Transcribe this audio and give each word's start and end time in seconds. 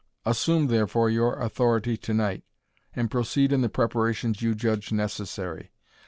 Assume, 0.25 0.65
therefore, 0.65 1.11
your 1.11 1.35
authority 1.35 1.95
to 1.95 2.11
night, 2.11 2.43
and 2.95 3.11
proceed 3.11 3.53
in 3.53 3.61
the 3.61 3.69
preparations 3.69 4.41
you 4.41 4.55
judge 4.55 4.91
necessary. 4.91 5.69